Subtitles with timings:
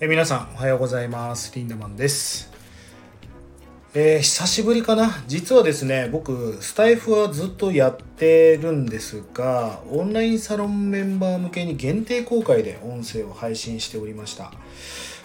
[0.00, 1.52] え皆さんおはようございます。
[1.54, 2.50] リンダマンです。
[3.94, 5.22] えー、久しぶりかな。
[5.28, 14.52] 実はですね僕スタイフはずっとやってるんですがオンラインサロンメンバー向けに限定公開で音声を配信しておりました。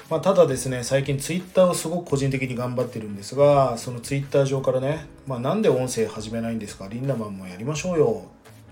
[0.08, 6.88] まあ、ただですね最近ツイッターをすごく個人的に頑張ってるんですがそのツイッター上からね、まあ、なんで音声始めないんですか？
[6.88, 8.26] リンダマンもやりましょうよ。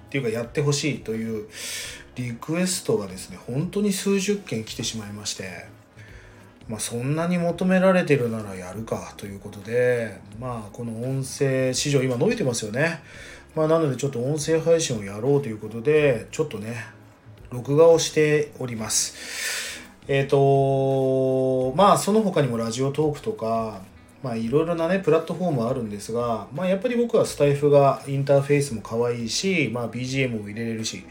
[0.05, 1.50] っていうかやってほしいという
[2.16, 5.76] リクエストがですね本当に数十件来てしまいまして。
[6.70, 13.02] まあそんなに求められてるならやるかということでまあこの音声市場今伸びてますよね。
[13.55, 16.85] まあなのでちょっと音声配信をやろうということでちょっとね
[17.52, 19.81] 録画をしております。
[20.08, 23.81] えっ、ー、とまあその他にもラジオトークとか
[24.23, 31.03] まあいろいろなねプラットフォームはあるんですが、まあ、やっぱり僕はスタイフがインターフェースも可愛いし、まあ、BGM も入れれるし、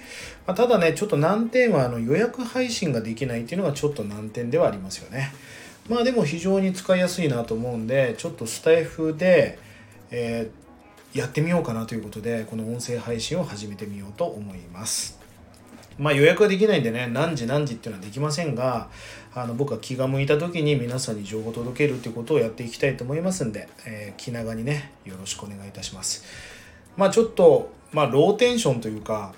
[0.47, 5.33] まあ、ただねちょっと難点はあの予約配信ができないっていうのがちょっと難点ではありますよね。
[5.89, 9.59] まあでも非常に使いやすいなと思うんでちょっとスタイフで、
[10.11, 15.16] えー、やってみようかなということでこの音声配信を始めてみようと思います。
[15.99, 18.89] まあ予約はできないんでね何時何時っていうのはできませんが
[19.35, 26.25] あの僕は気が向いた時に皆さんに情報を届けるっていうことをやっていきたいと思いますんで、えー、気長にねよろしくお願いいたします。
[26.97, 29.35] まあちょっとまあローテンションというか、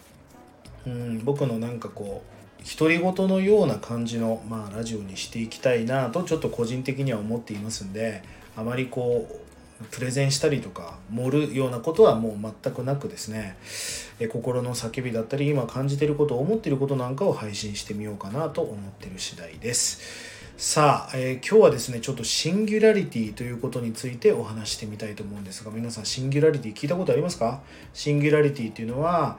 [0.86, 2.38] うん、僕のなんかこう
[2.78, 8.22] 独り言のような感じの、まあ、ラジオにしていきたいなとちょっと個人的には思っていますんで
[8.56, 9.47] あまりこう
[9.90, 13.56] プレゼンしたりとか盛るようなことはもう全くなくですね。
[14.32, 20.00] 心の叫びだったり今感じてること思ってることなんかを配信してみようかなと思ってる次第です。
[20.56, 27.60] さあ、えー、今日はですねちょっとシンギュラリティということについてお話してみたいと思うんですが皆さんシンギュラリティ聞いたことありますか？
[27.94, 29.38] シンギュラリティっていうのは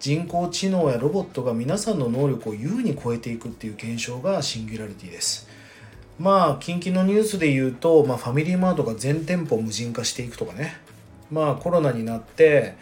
[0.00, 5.46] 人工知能やロボットが皆さんの能力を優に超えていくっていう現象がシンギュラリティです。
[6.18, 10.76] まあ近畿のニュースで言うと、まあ、ファミリーマートが全店舗無人化していくとかね。
[11.30, 12.74] まあコロナになって、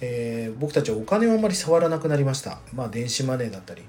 [0.00, 2.60] えー、僕たちはお金をあまり触らなくなりました。
[2.72, 3.82] まあ電子マネーだったり。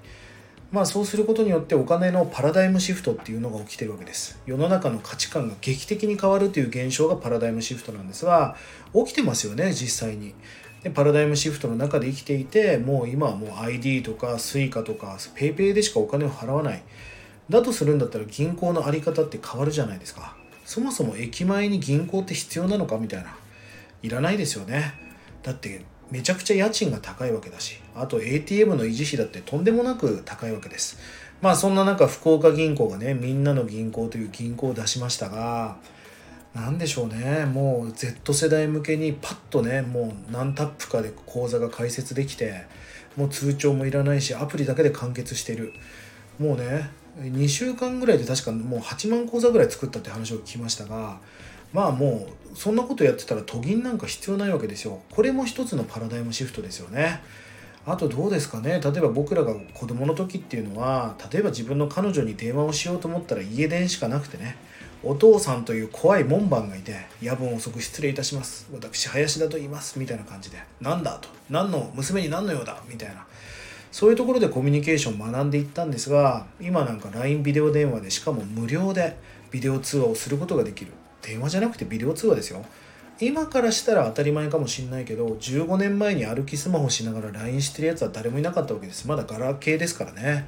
[0.72, 4.40] まあそうすることによってお金のパラダイムシフトっていうのが起きてるわけです。
[4.46, 8.56] 世の中の価値観が劇的に変わるという現象がパラダイムシフトなんですが
[8.94, 10.34] 起きてますよね実際に。
[10.84, 16.82] でパラダイムシフトの中で生きていてもう今はもう ID とか Suica とか PayPay でしかお金を払わない。
[17.52, 20.36] だとするんだったら銀行の在り方って変わるじゃないですか。
[20.66, 23.36] そもそも駅前に銀行って必要なのかみたいな。
[24.02, 24.94] いらないですよね。
[25.44, 27.80] だってめちゃくちゃ家賃が高いわけだし。
[27.96, 30.98] あと ATM の維持費だってとんでもなく高いわけです。
[31.42, 35.78] まあそんな中福岡銀行がねみんなの銀行という銀行を出しましたが
[36.54, 37.46] 何でしょうね。
[37.46, 42.66] もう Z 世代向けにパッとねもう何タップかで口座が開設できて
[43.18, 45.74] もう通帳もいらないしアプリだけで完結してる。
[46.40, 46.90] もうね
[47.20, 51.20] 2週間ぐらいで確かもう8万口座ぐらい作ったって話を聞きましたが
[51.74, 55.02] まあもうそんなことやってたら都銀なんか必要ないわけですよ。
[55.10, 57.22] これも一つのパラダイムシフトですよね。
[57.86, 58.82] あとどうですかね。
[58.84, 64.58] 例えば僕らが子供の時っていうのは例えば自分の彼女に電話をしようと思ったら家電しかなくてね。
[65.04, 68.68] お父さんという怖い門番がいて夜分遅く失礼いたします。
[68.72, 69.98] 私林田と言います。
[69.98, 70.58] みたいな感じで。
[70.80, 71.30] なんだと。
[71.50, 72.84] 何の娘に何の用だ。
[72.88, 73.26] みたいな。
[73.92, 79.18] そういうところでコミュニケーションを学んでいったんですが今なんか LINE ビデオ電話でしかも無料で
[79.52, 80.92] ビデオ通話をすることができる。
[81.22, 82.66] 電話じゃなくてビデオ通話ですよ。
[83.20, 89.08] 今からしたら当たり前かもしんないけど15年前に歩きスマホしながら LINE してるやつは誰もいなかったわけです。
[89.08, 90.48] まだガラケーですからね。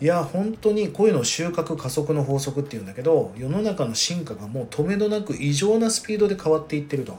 [0.00, 7.16] いや本当にこういうの収穫加速の法則っていうんだけど世の中の進化がもう止めどなく異常なスピードで変わっていってると。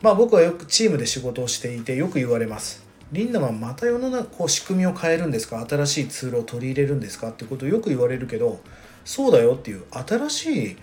[0.00, 2.89] まあ僕はよくチームで仕事をしていてよく言われます。
[3.12, 5.64] リンダマンまた世の中こう仕組みを変えるんですか？
[5.68, 7.30] 新しいツールを取り入れるんですか？
[7.30, 8.60] ってことをよく言われるけど
[9.04, 10.76] そうだよっていう新しい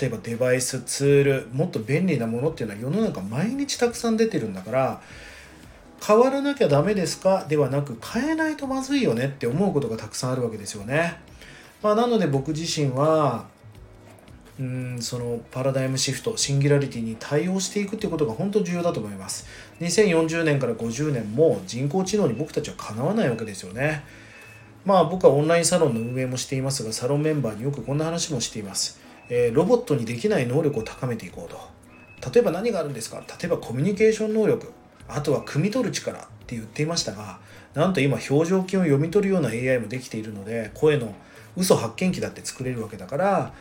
[0.00, 5.00] 例えばデバイスツールもっと便利なものっていうのは世の中毎日たくさん出てるんだから
[6.04, 7.44] 変わらなきゃダメですか？
[7.48, 11.20] ではなく変えないとまずいよねって思うことがたくさんあるわけですよね。
[11.80, 13.46] まあ、なので僕自身は
[14.60, 19.46] うんそのパラダイムシフトシンギュラリティに対応していくっていうことが本当重要だと思います。
[19.80, 24.02] 2040年から50年も人工知能に僕たちはかなわないわけですよね。
[24.84, 32.30] まあ僕はオンラインサロンの運営もしていますがサロンメンバーによくこんな話もしています、えー、ロボットにできない能力を高めていこうと。
[32.32, 33.18] 例えば何があるんですか？
[33.18, 34.72] 例えばコミュニケーション能力。
[35.06, 37.38] あとは汲み取る力って言っていましたが
[37.74, 41.14] なんと今表情筋を読み取るような AI もできているので声の
[41.56, 43.52] 嘘発見器だって作れるわけだから、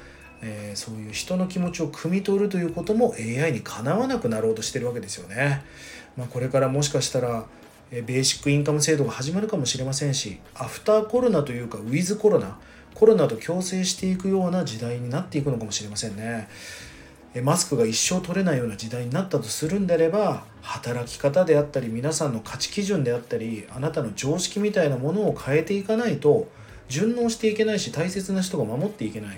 [0.42, 5.64] えー、そういう人の気持ちを汲み取るということも AI にかなわなくなろうとしてるわけですよね。
[6.16, 7.46] まあ、これからもしかしたら
[7.92, 12.58] ベーシックインカム制度が始まるかもしれませんしアフターコロナというかウィズコロナ
[12.94, 16.50] コロナと共生していくような時代になっていくのかもしれませんね。
[17.44, 26.48] マスクが一生取れないような時代になったとするんであれば働き方であったり皆さんの価値基準であったりあなたの常識みたいなものを変えていかないと
[26.90, 29.38] 順応していけないし大切な人が守っていけない。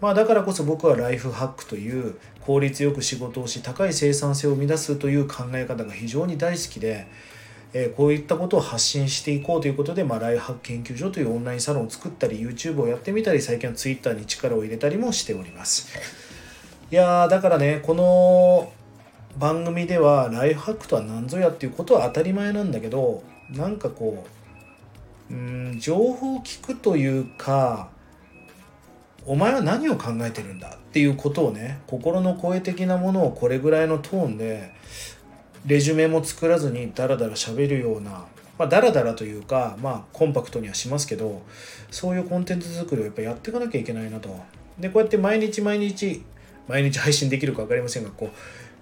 [0.00, 7.06] まあ、だからこそ僕はライフハックという効率よく仕事をし高い生産性を生み出すという考え方が非常に大好きで
[7.72, 15.88] えー、こういったことを発信していこうということで、まあ、ライフハック研究所というオンラインサロンを作ったり YouTube をやってみたり最近は Twitter に力を入れたりもしております。
[16.90, 18.72] いやだからねこの
[19.38, 24.26] 番組ではライフハックとは何ぞやっていうことは当たり前なんだけどなんかこ
[25.30, 27.90] ううん情報を聞くというか
[29.26, 34.72] お前は何を考えてるんだっていうことをね心の声的なものをこれぐらいのトーンで
[35.66, 38.24] レジュメも作らずにダラダラ喋るような、
[38.58, 41.42] まあ、ダラダラというか、まあ、コンパクトにはしますけど
[41.90, 44.34] そういうコンテンツ作りをやっぱやっていかなきゃいけないなと
[44.78, 46.24] でこうやって毎日毎日
[46.66, 48.30] 毎日配信できるか分かりませんがこう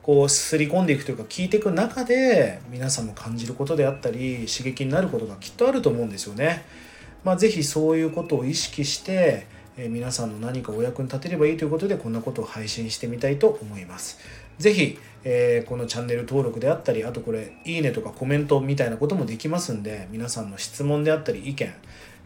[0.02, 6.64] こうすり込んでいくというか聞いていく中で皆さんも感じることであったり刺激になることがきっとあると思うんですよね。
[7.24, 9.46] まあ、ぜひそういうことを意識して
[9.78, 14.18] え皆さんの何かお役に立てればいいということでこんなことを配信してみたいと思います。
[14.58, 21.72] ぜひ、えー、このチャンネル登録であったりあとこれいいねとかコメントみたいなこともできますんで皆さんの質問であったり意見、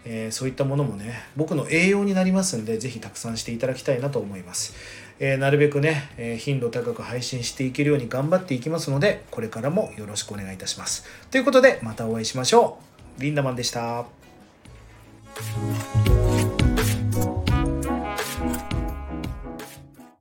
[0.06, 4.74] えー、そういったものもね僕の栄養になりますんでぜひたくさんしていただきたいなと思います。
[5.18, 11.04] えー、なるべくね、え頻度高く配信していけるように頑張っていきますのでこれからもよろしくお願いいたします。
[11.30, 12.78] ということでまたお会いしましょ
[13.18, 13.22] う。
[13.22, 14.06] リンダマンでした。